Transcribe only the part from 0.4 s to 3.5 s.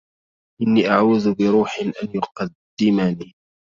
إني أعوذ بروح أن يقدمني